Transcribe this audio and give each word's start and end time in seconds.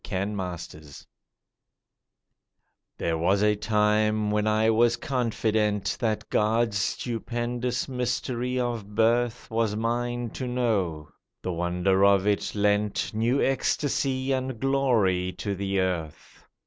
CERTITUDE 0.03 1.05
THERE 2.97 3.19
was 3.19 3.43
a 3.43 3.55
time 3.55 4.31
when 4.31 4.47
I 4.47 4.71
was 4.71 4.97
confident 4.97 5.95
That 5.99 6.27
God's 6.31 6.79
stupendous 6.79 7.87
mystery 7.87 8.59
of 8.59 8.95
birth 8.95 9.47
Was 9.51 9.75
mine 9.75 10.31
to 10.31 10.47
know. 10.47 11.09
The 11.43 11.53
wonder 11.53 12.03
of 12.03 12.25
it 12.25 12.55
lent 12.55 13.13
New 13.13 13.43
ecstasy 13.43 14.31
and 14.31 14.59
glory 14.59 15.33
to 15.33 15.53
the 15.53 15.79
earth. 15.79 16.47